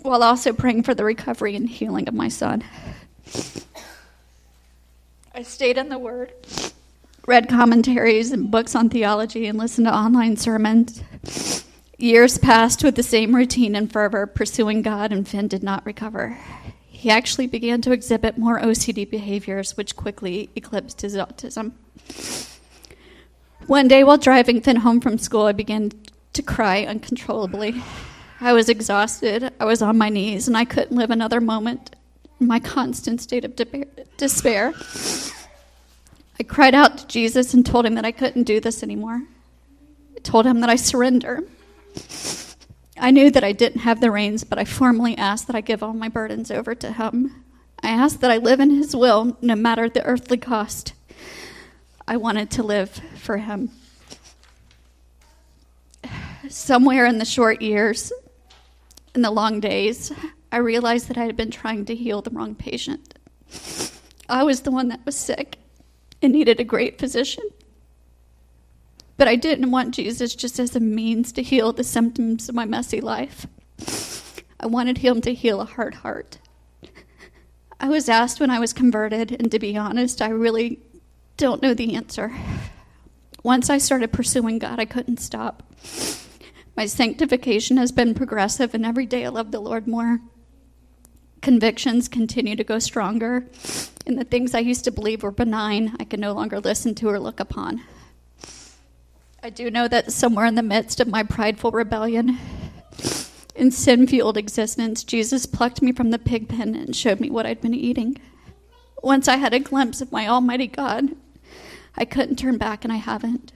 while 0.02 0.22
also 0.22 0.52
praying 0.52 0.82
for 0.82 0.94
the 0.94 1.04
recovery 1.04 1.56
and 1.56 1.68
healing 1.68 2.08
of 2.08 2.14
my 2.14 2.28
son. 2.28 2.62
I 5.34 5.42
stayed 5.42 5.78
in 5.78 5.88
the 5.88 5.98
Word, 5.98 6.32
read 7.26 7.48
commentaries 7.48 8.30
and 8.30 8.50
books 8.50 8.74
on 8.74 8.88
theology, 8.88 9.46
and 9.46 9.58
listened 9.58 9.86
to 9.86 9.94
online 9.94 10.36
sermons. 10.36 11.02
Years 11.98 12.36
passed 12.38 12.84
with 12.84 12.94
the 12.94 13.02
same 13.02 13.34
routine 13.34 13.74
and 13.74 13.90
fervor, 13.90 14.26
pursuing 14.26 14.82
God, 14.82 15.12
and 15.12 15.26
Finn 15.26 15.48
did 15.48 15.62
not 15.62 15.84
recover. 15.86 16.38
He 16.96 17.10
actually 17.10 17.46
began 17.46 17.82
to 17.82 17.92
exhibit 17.92 18.38
more 18.38 18.58
OCD 18.58 19.08
behaviors, 19.08 19.76
which 19.76 19.96
quickly 19.96 20.48
eclipsed 20.56 21.02
his 21.02 21.14
autism. 21.14 21.72
One 23.66 23.86
day, 23.86 24.02
while 24.02 24.16
driving 24.16 24.62
Finn 24.62 24.76
home 24.76 25.02
from 25.02 25.18
school, 25.18 25.42
I 25.42 25.52
began 25.52 25.92
to 26.32 26.42
cry 26.42 26.86
uncontrollably. 26.86 27.82
I 28.40 28.54
was 28.54 28.70
exhausted, 28.70 29.52
I 29.60 29.66
was 29.66 29.82
on 29.82 29.98
my 29.98 30.08
knees, 30.08 30.48
and 30.48 30.56
I 30.56 30.64
couldn't 30.64 30.96
live 30.96 31.10
another 31.10 31.38
moment 31.38 31.94
in 32.40 32.46
my 32.46 32.60
constant 32.60 33.20
state 33.20 33.44
of 33.44 33.54
despair. 34.16 34.72
I 36.40 36.44
cried 36.44 36.74
out 36.74 36.96
to 36.96 37.06
Jesus 37.08 37.52
and 37.52 37.64
told 37.64 37.84
him 37.84 37.94
that 37.96 38.06
I 38.06 38.10
couldn't 38.10 38.44
do 38.44 38.58
this 38.58 38.82
anymore. 38.82 39.22
I 40.16 40.20
told 40.20 40.46
him 40.46 40.60
that 40.60 40.70
I 40.70 40.76
surrender. 40.76 41.44
I 42.98 43.10
knew 43.10 43.30
that 43.30 43.44
I 43.44 43.52
didn't 43.52 43.82
have 43.82 44.00
the 44.00 44.10
reins, 44.10 44.44
but 44.44 44.58
I 44.58 44.64
formally 44.64 45.16
asked 45.16 45.46
that 45.46 45.56
I 45.56 45.60
give 45.60 45.82
all 45.82 45.92
my 45.92 46.08
burdens 46.08 46.50
over 46.50 46.74
to 46.74 46.92
him. 46.92 47.44
I 47.82 47.88
asked 47.90 48.20
that 48.22 48.30
I 48.30 48.38
live 48.38 48.60
in 48.60 48.70
his 48.70 48.96
will, 48.96 49.36
no 49.40 49.54
matter 49.54 49.88
the 49.88 50.04
earthly 50.04 50.38
cost. 50.38 50.94
I 52.08 52.16
wanted 52.16 52.50
to 52.52 52.62
live 52.62 52.90
for 53.16 53.38
him 53.38 53.70
somewhere 56.48 57.06
in 57.06 57.18
the 57.18 57.24
short 57.24 57.62
years, 57.62 58.12
in 59.14 59.22
the 59.22 59.30
long 59.30 59.60
days, 59.60 60.12
I 60.52 60.58
realized 60.58 61.08
that 61.08 61.18
I 61.18 61.24
had 61.24 61.36
been 61.36 61.50
trying 61.50 61.84
to 61.86 61.94
heal 61.94 62.22
the 62.22 62.30
wrong 62.30 62.54
patient. 62.54 63.14
I 64.28 64.42
was 64.42 64.60
the 64.60 64.70
one 64.70 64.88
that 64.88 65.04
was 65.04 65.16
sick 65.16 65.58
and 66.22 66.32
needed 66.32 66.60
a 66.60 66.64
great 66.64 66.98
physician. 66.98 67.44
But 69.16 69.28
I 69.28 69.36
didn't 69.36 69.70
want 69.70 69.94
Jesus 69.94 70.34
just 70.34 70.58
as 70.58 70.76
a 70.76 70.80
means 70.80 71.32
to 71.32 71.42
heal 71.42 71.72
the 71.72 71.84
symptoms 71.84 72.48
of 72.48 72.54
my 72.54 72.66
messy 72.66 73.00
life. 73.00 73.46
I 74.60 74.66
wanted 74.66 74.98
him 74.98 75.20
to 75.22 75.34
heal 75.34 75.60
a 75.60 75.66
hard 75.66 75.94
heart. 75.94 76.38
I 77.78 77.88
was 77.88 78.08
asked 78.08 78.40
when 78.40 78.50
I 78.50 78.58
was 78.58 78.72
converted, 78.72 79.32
and 79.32 79.50
to 79.50 79.58
be 79.58 79.76
honest, 79.76 80.22
I 80.22 80.28
really 80.28 80.80
don't 81.36 81.62
know 81.62 81.74
the 81.74 81.94
answer. 81.94 82.32
Once 83.42 83.68
I 83.70 83.78
started 83.78 84.12
pursuing 84.12 84.58
God, 84.58 84.80
I 84.80 84.86
couldn't 84.86 85.20
stop. 85.20 85.62
My 86.76 86.86
sanctification 86.86 87.76
has 87.76 87.92
been 87.92 88.14
progressive, 88.14 88.74
and 88.74 88.84
every 88.84 89.06
day 89.06 89.24
I 89.24 89.28
love 89.28 89.50
the 89.50 89.60
Lord 89.60 89.86
more. 89.86 90.20
Convictions 91.42 92.08
continue 92.08 92.56
to 92.56 92.64
go 92.64 92.78
stronger, 92.78 93.46
and 94.06 94.18
the 94.18 94.24
things 94.24 94.54
I 94.54 94.60
used 94.60 94.84
to 94.84 94.90
believe 94.90 95.22
were 95.22 95.30
benign, 95.30 95.94
I 96.00 96.04
can 96.04 96.20
no 96.20 96.32
longer 96.32 96.60
listen 96.60 96.94
to 96.96 97.08
or 97.08 97.20
look 97.20 97.40
upon. 97.40 97.82
I 99.46 99.50
do 99.50 99.70
know 99.70 99.86
that 99.86 100.10
somewhere 100.10 100.44
in 100.44 100.56
the 100.56 100.62
midst 100.64 100.98
of 100.98 101.06
my 101.06 101.22
prideful 101.22 101.70
rebellion 101.70 102.36
and 103.54 103.72
sin 103.72 104.08
fueled 104.08 104.36
existence, 104.36 105.04
Jesus 105.04 105.46
plucked 105.46 105.80
me 105.80 105.92
from 105.92 106.10
the 106.10 106.18
pig 106.18 106.48
pen 106.48 106.74
and 106.74 106.96
showed 106.96 107.20
me 107.20 107.30
what 107.30 107.46
I'd 107.46 107.60
been 107.60 107.72
eating. 107.72 108.20
Once 109.04 109.28
I 109.28 109.36
had 109.36 109.54
a 109.54 109.60
glimpse 109.60 110.00
of 110.00 110.10
my 110.10 110.26
Almighty 110.26 110.66
God, 110.66 111.10
I 111.96 112.04
couldn't 112.04 112.40
turn 112.40 112.58
back, 112.58 112.82
and 112.82 112.92
I 112.92 112.96
haven't. 112.96 113.52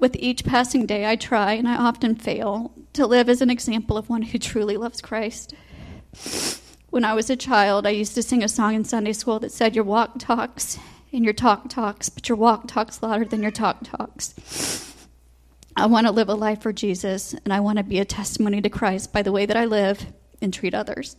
With 0.00 0.16
each 0.16 0.46
passing 0.46 0.86
day, 0.86 1.04
I 1.04 1.16
try, 1.16 1.52
and 1.52 1.68
I 1.68 1.76
often 1.76 2.14
fail, 2.14 2.72
to 2.94 3.06
live 3.06 3.28
as 3.28 3.42
an 3.42 3.50
example 3.50 3.98
of 3.98 4.08
one 4.08 4.22
who 4.22 4.38
truly 4.38 4.78
loves 4.78 5.02
Christ. 5.02 5.52
When 6.88 7.04
I 7.04 7.12
was 7.12 7.28
a 7.28 7.36
child, 7.36 7.86
I 7.86 7.90
used 7.90 8.14
to 8.14 8.22
sing 8.22 8.42
a 8.42 8.48
song 8.48 8.72
in 8.72 8.86
Sunday 8.86 9.12
school 9.12 9.38
that 9.40 9.52
said, 9.52 9.76
Your 9.76 9.84
walk 9.84 10.18
talks, 10.18 10.78
and 11.12 11.24
your 11.24 11.32
talk 11.32 11.68
talks, 11.68 12.08
but 12.08 12.28
your 12.28 12.36
walk 12.36 12.68
talks 12.68 13.02
louder 13.02 13.24
than 13.24 13.42
your 13.42 13.50
talk 13.50 13.78
talks. 13.84 14.94
I 15.76 15.86
want 15.86 16.06
to 16.06 16.12
live 16.12 16.28
a 16.28 16.34
life 16.34 16.60
for 16.60 16.72
Jesus, 16.72 17.34
and 17.34 17.52
I 17.52 17.60
want 17.60 17.78
to 17.78 17.84
be 17.84 17.98
a 17.98 18.04
testimony 18.04 18.60
to 18.60 18.68
Christ 18.68 19.12
by 19.12 19.22
the 19.22 19.32
way 19.32 19.46
that 19.46 19.56
I 19.56 19.64
live 19.64 20.06
and 20.42 20.52
treat 20.52 20.74
others. 20.74 21.16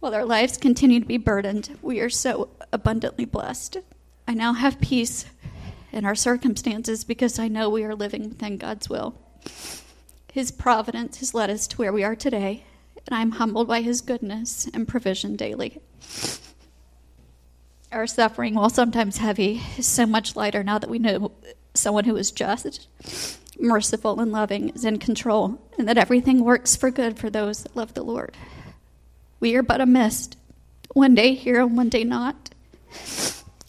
While 0.00 0.14
our 0.14 0.24
lives 0.24 0.58
continue 0.58 1.00
to 1.00 1.06
be 1.06 1.16
burdened, 1.16 1.78
we 1.80 2.00
are 2.00 2.10
so 2.10 2.50
abundantly 2.72 3.24
blessed. 3.24 3.78
I 4.28 4.34
now 4.34 4.52
have 4.52 4.80
peace 4.80 5.26
in 5.92 6.04
our 6.04 6.14
circumstances 6.14 7.04
because 7.04 7.38
I 7.38 7.48
know 7.48 7.70
we 7.70 7.84
are 7.84 7.94
living 7.94 8.28
within 8.28 8.58
God's 8.58 8.90
will. 8.90 9.16
His 10.32 10.50
providence 10.50 11.18
has 11.20 11.32
led 11.32 11.48
us 11.48 11.66
to 11.68 11.76
where 11.76 11.92
we 11.92 12.04
are 12.04 12.16
today, 12.16 12.64
and 13.06 13.14
I 13.14 13.22
am 13.22 13.32
humbled 13.32 13.68
by 13.68 13.80
His 13.80 14.00
goodness 14.00 14.68
and 14.74 14.86
provision 14.86 15.36
daily. 15.36 15.80
Our 17.92 18.06
suffering, 18.06 18.54
while 18.54 18.68
sometimes 18.68 19.18
heavy, 19.18 19.62
is 19.78 19.86
so 19.86 20.06
much 20.06 20.36
lighter 20.36 20.64
now 20.64 20.78
that 20.78 20.90
we 20.90 20.98
know 20.98 21.32
someone 21.74 22.04
who 22.04 22.16
is 22.16 22.32
just, 22.32 22.88
merciful, 23.58 24.20
and 24.20 24.32
loving 24.32 24.70
is 24.70 24.84
in 24.84 24.98
control, 24.98 25.60
and 25.78 25.88
that 25.88 25.96
everything 25.96 26.44
works 26.44 26.74
for 26.74 26.90
good 26.90 27.18
for 27.18 27.30
those 27.30 27.62
that 27.62 27.76
love 27.76 27.94
the 27.94 28.02
Lord. 28.02 28.36
We 29.38 29.54
are 29.54 29.62
but 29.62 29.80
a 29.80 29.86
mist, 29.86 30.36
one 30.94 31.14
day 31.14 31.34
here 31.34 31.60
and 31.60 31.76
one 31.76 31.88
day 31.88 32.02
not. 32.02 32.50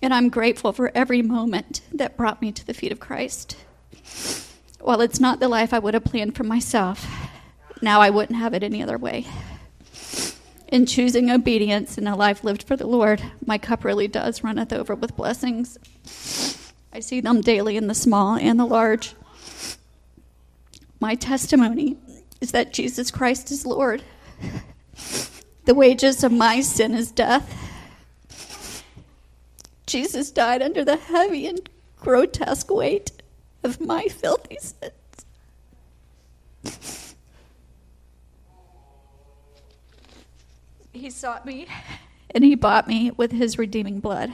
And 0.01 0.13
I'm 0.13 0.29
grateful 0.29 0.73
for 0.73 0.91
every 0.95 1.21
moment 1.21 1.81
that 1.93 2.17
brought 2.17 2.41
me 2.41 2.51
to 2.51 2.65
the 2.65 2.73
feet 2.73 2.91
of 2.91 2.99
Christ. 2.99 3.55
While 4.79 5.01
it's 5.01 5.19
not 5.19 5.39
the 5.39 5.49
life 5.49 5.73
I 5.73 5.79
would 5.79 5.93
have 5.93 6.05
planned 6.05 6.35
for 6.35 6.43
myself, 6.43 7.05
now 7.81 8.01
I 8.01 8.09
wouldn't 8.09 8.39
have 8.39 8.53
it 8.53 8.63
any 8.63 8.81
other 8.81 8.97
way. 8.97 9.25
In 10.67 10.85
choosing 10.85 11.31
obedience 11.31 11.97
and 11.97 12.07
a 12.07 12.15
life 12.15 12.43
lived 12.43 12.63
for 12.63 12.75
the 12.75 12.87
Lord, 12.87 13.21
my 13.45 13.57
cup 13.57 13.83
really 13.83 14.07
does 14.07 14.43
runneth 14.43 14.73
over 14.73 14.95
with 14.95 15.15
blessings. 15.15 15.77
I 16.91 16.99
see 16.99 17.21
them 17.21 17.41
daily 17.41 17.77
in 17.77 17.87
the 17.87 17.93
small 17.93 18.35
and 18.35 18.59
the 18.59 18.65
large. 18.65 19.15
My 20.99 21.15
testimony 21.15 21.97
is 22.41 22.51
that 22.51 22.73
Jesus 22.73 23.11
Christ 23.11 23.51
is 23.51 23.65
Lord. 23.65 24.03
The 25.65 25.75
wages 25.75 26.23
of 26.23 26.31
my 26.31 26.61
sin 26.61 26.93
is 26.93 27.11
death 27.11 27.53
Jesus 29.87 30.31
died 30.31 30.61
under 30.61 30.83
the 30.83 30.97
heavy 30.97 31.47
and 31.47 31.67
grotesque 31.95 32.69
weight 32.69 33.11
of 33.63 33.79
my 33.79 34.03
filthy 34.03 34.57
sins. 34.59 34.91
He 40.97 41.11
sought 41.11 41.45
me 41.45 41.67
and 42.31 42.43
he 42.43 42.55
bought 42.55 42.87
me 42.87 43.11
with 43.11 43.31
his 43.31 43.59
redeeming 43.59 43.99
blood. 43.99 44.31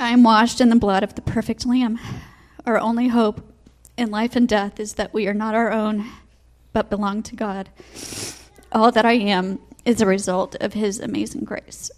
I 0.00 0.10
am 0.10 0.24
washed 0.24 0.60
in 0.60 0.68
the 0.68 0.74
blood 0.74 1.04
of 1.04 1.14
the 1.14 1.22
perfect 1.22 1.64
Lamb. 1.64 1.98
Our 2.66 2.76
only 2.76 3.06
hope 3.06 3.40
in 3.96 4.10
life 4.10 4.34
and 4.34 4.48
death 4.48 4.80
is 4.80 4.94
that 4.94 5.14
we 5.14 5.28
are 5.28 5.34
not 5.34 5.54
our 5.54 5.70
own, 5.70 6.10
but 6.72 6.90
belong 6.90 7.22
to 7.24 7.36
God. 7.36 7.68
All 8.72 8.90
that 8.90 9.06
I 9.06 9.12
am 9.12 9.60
is 9.84 10.00
a 10.00 10.06
result 10.06 10.56
of 10.56 10.72
His 10.72 10.98
amazing 10.98 11.44
grace. 11.44 11.92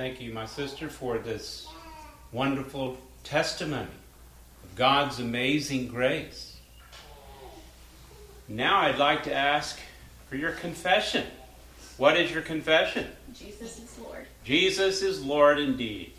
Thank 0.00 0.18
you, 0.22 0.32
my 0.32 0.46
sister, 0.46 0.88
for 0.88 1.18
this 1.18 1.68
wonderful 2.32 2.96
testimony 3.22 3.86
of 4.64 4.74
God's 4.74 5.18
amazing 5.18 5.88
grace. 5.88 6.56
Now 8.48 8.80
I'd 8.80 8.96
like 8.96 9.24
to 9.24 9.34
ask 9.34 9.78
for 10.26 10.36
your 10.36 10.52
confession. 10.52 11.26
What 11.98 12.16
is 12.16 12.32
your 12.32 12.40
confession? 12.40 13.08
Jesus 13.34 13.78
is 13.78 13.98
Lord. 14.02 14.24
Jesus 14.42 15.02
is 15.02 15.22
Lord 15.22 15.58
indeed. 15.58 16.14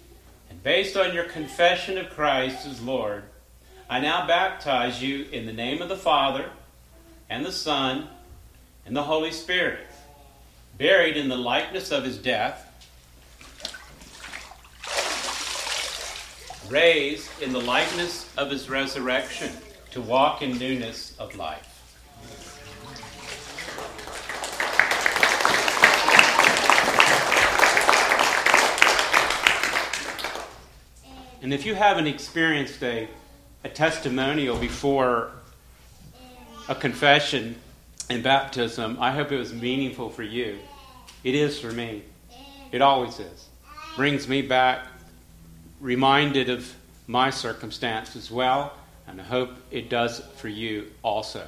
And 0.52 0.62
based 0.62 0.96
on 0.96 1.16
your 1.16 1.26
confession 1.26 1.98
of 1.98 2.12
Christ 2.12 2.68
as 2.68 2.84
Lord, 2.84 3.24
I 3.90 4.00
now 4.00 4.28
baptize 4.28 5.02
you 5.02 5.26
in 5.32 5.48
the 5.48 5.54
name 5.54 5.82
of 5.82 5.90
the 5.90 5.98
Father, 5.98 6.52
and 7.32 7.44
the 7.44 7.52
Son, 7.52 8.10
and 8.86 8.96
the 8.96 9.02
Holy 9.02 9.32
Spirit, 9.32 9.88
buried 10.78 11.18
in 11.18 11.30
the 11.30 11.36
likeness 11.36 11.90
of 11.90 12.04
his 12.04 12.20
death 12.20 12.68
raised 16.72 17.30
in 17.42 17.52
the 17.52 17.60
likeness 17.60 18.30
of 18.38 18.50
his 18.50 18.70
resurrection 18.70 19.52
to 19.92 20.02
walk 20.02 20.42
in 20.42 20.58
newness 20.58 21.14
of 21.20 21.36
life. 21.36 21.68
And 31.42 31.54
if 31.54 31.66
you 31.66 31.76
haven't 31.76 32.08
experienced 32.08 32.82
a, 32.84 33.10
a 33.64 33.70
testimonial 33.70 34.58
before 34.58 35.32
a 36.70 36.76
confession 36.76 37.56
and 38.10 38.24
baptism, 38.24 38.98
I 39.00 39.12
hope 39.12 39.32
it 39.32 39.38
was 39.38 39.52
meaningful 39.52 40.10
for 40.10 40.24
you. 40.24 40.60
It 41.24 41.36
is 41.36 41.60
for 41.60 41.72
me. 41.72 42.04
It 42.72 42.82
always 42.82 43.20
is. 43.20 43.48
Brings 43.98 44.28
me 44.28 44.42
back 44.42 44.86
reminded 45.82 46.50
of 46.50 46.74
my 47.08 47.32
circumstance 47.32 48.16
as 48.16 48.32
well, 48.32 48.72
and 49.08 49.20
I 49.20 49.24
hope 49.24 49.50
it 49.72 49.90
does 49.90 50.22
for 50.38 50.48
you 50.48 50.92
also. 51.04 51.46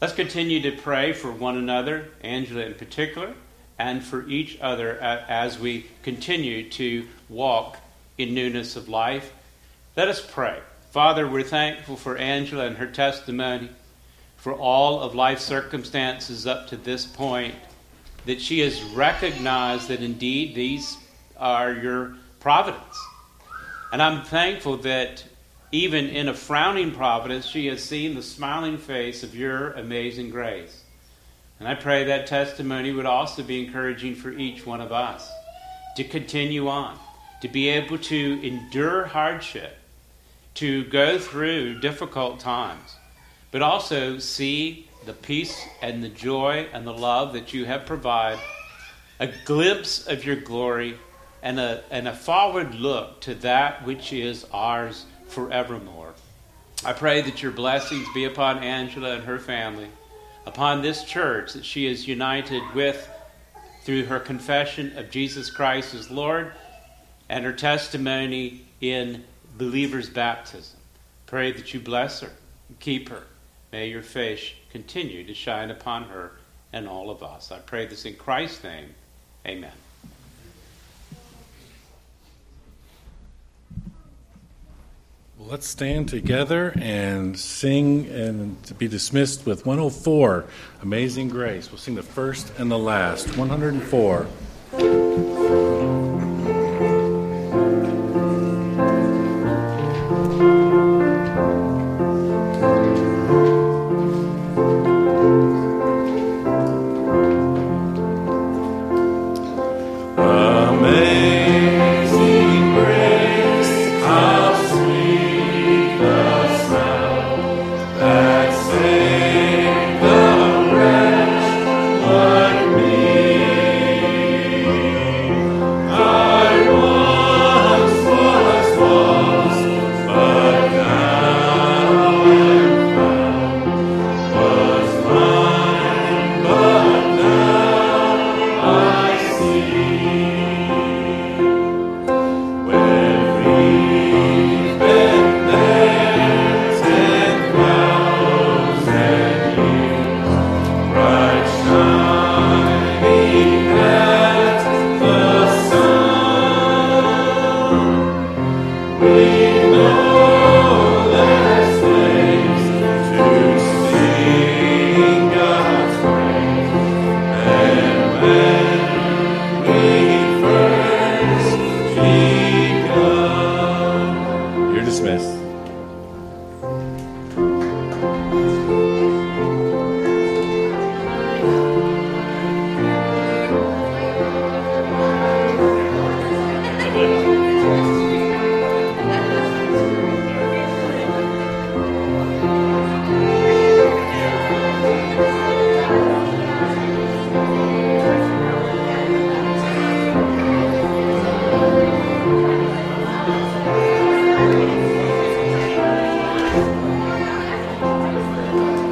Let's 0.00 0.14
continue 0.14 0.62
to 0.62 0.72
pray 0.72 1.12
for 1.12 1.30
one 1.30 1.58
another, 1.58 2.08
Angela 2.22 2.62
in 2.62 2.74
particular, 2.74 3.34
and 3.78 4.02
for 4.02 4.26
each 4.28 4.58
other 4.60 4.98
as 4.98 5.58
we 5.58 5.86
continue 6.02 6.68
to 6.70 7.06
walk 7.28 7.76
in 8.16 8.34
newness 8.34 8.76
of 8.76 8.88
life. 8.88 9.32
Let 9.96 10.08
us 10.08 10.24
pray. 10.24 10.60
Father, 10.90 11.28
we're 11.28 11.42
thankful 11.42 11.96
for 11.96 12.16
Angela 12.16 12.66
and 12.66 12.76
her 12.78 12.86
testimony, 12.86 13.68
for 14.36 14.54
all 14.54 15.00
of 15.00 15.14
life's 15.14 15.44
circumstances 15.44 16.46
up 16.46 16.68
to 16.68 16.76
this 16.76 17.04
point, 17.04 17.54
that 18.24 18.40
she 18.40 18.60
has 18.60 18.82
recognized 18.82 19.88
that 19.88 20.02
indeed 20.02 20.54
these 20.54 20.96
are 21.36 21.72
your 21.72 22.14
providence. 22.40 22.98
And 23.92 24.02
I'm 24.02 24.24
thankful 24.24 24.78
that 24.78 25.24
even 25.72 26.06
in 26.08 26.28
a 26.28 26.34
frowning 26.34 26.92
providence, 26.92 27.46
she 27.46 27.66
has 27.66 27.82
seen 27.82 28.14
the 28.14 28.22
smiling 28.22 28.78
face 28.78 29.22
of 29.22 29.34
your 29.34 29.72
amazing 29.72 30.30
grace. 30.30 30.82
And 31.58 31.68
I 31.68 31.74
pray 31.74 32.04
that 32.04 32.26
testimony 32.26 32.92
would 32.92 33.06
also 33.06 33.42
be 33.42 33.64
encouraging 33.64 34.14
for 34.14 34.30
each 34.30 34.64
one 34.64 34.80
of 34.80 34.92
us 34.92 35.30
to 35.96 36.04
continue 36.04 36.68
on, 36.68 36.98
to 37.42 37.48
be 37.48 37.68
able 37.68 37.98
to 37.98 38.46
endure 38.46 39.06
hardship, 39.06 39.76
to 40.54 40.84
go 40.84 41.18
through 41.18 41.80
difficult 41.80 42.40
times, 42.40 42.96
but 43.50 43.62
also 43.62 44.18
see 44.18 44.88
the 45.06 45.12
peace 45.12 45.60
and 45.82 46.02
the 46.02 46.08
joy 46.08 46.66
and 46.72 46.86
the 46.86 46.92
love 46.92 47.32
that 47.32 47.52
you 47.52 47.64
have 47.64 47.86
provided, 47.86 48.40
a 49.18 49.28
glimpse 49.44 50.06
of 50.06 50.24
your 50.24 50.36
glory 50.36 50.96
and 51.42 51.60
a, 51.60 51.82
and 51.90 52.08
a 52.08 52.14
forward 52.14 52.74
look 52.74 53.20
to 53.22 53.34
that 53.34 53.84
which 53.86 54.12
is 54.12 54.46
ours 54.52 55.06
forevermore. 55.28 56.14
I 56.84 56.92
pray 56.92 57.20
that 57.22 57.42
your 57.42 57.52
blessings 57.52 58.06
be 58.14 58.24
upon 58.24 58.58
Angela 58.62 59.14
and 59.14 59.24
her 59.24 59.38
family, 59.38 59.88
upon 60.46 60.82
this 60.82 61.04
church 61.04 61.52
that 61.54 61.64
she 61.64 61.86
is 61.86 62.06
united 62.06 62.62
with 62.74 63.08
through 63.82 64.04
her 64.04 64.20
confession 64.20 64.96
of 64.96 65.10
Jesus 65.10 65.50
Christ 65.50 65.94
as 65.94 66.10
Lord 66.10 66.52
and 67.28 67.44
her 67.44 67.52
testimony 67.52 68.62
in 68.80 69.24
believer's 69.56 70.08
baptism. 70.08 70.78
Pray 71.26 71.52
that 71.52 71.74
you 71.74 71.80
bless 71.80 72.20
her 72.20 72.32
and 72.68 72.80
keep 72.80 73.08
her. 73.08 73.24
May 73.72 73.88
your 73.88 74.02
face 74.02 74.52
continue 74.70 75.24
to 75.24 75.34
shine 75.34 75.70
upon 75.70 76.04
her 76.04 76.32
and 76.72 76.88
all 76.88 77.10
of 77.10 77.22
us. 77.22 77.50
I 77.52 77.58
pray 77.58 77.86
this 77.86 78.04
in 78.04 78.14
Christ's 78.14 78.64
name. 78.64 78.94
Amen. 79.46 79.72
Let's 85.40 85.68
stand 85.68 86.08
together 86.08 86.72
and 86.76 87.38
sing 87.38 88.06
and 88.08 88.60
to 88.64 88.74
be 88.74 88.88
dismissed 88.88 89.46
with 89.46 89.64
104, 89.64 90.44
Amazing 90.82 91.28
Grace. 91.28 91.70
We'll 91.70 91.78
sing 91.78 91.94
the 91.94 92.02
first 92.02 92.52
and 92.58 92.68
the 92.68 92.78
last. 92.78 93.36
104. 93.36 94.26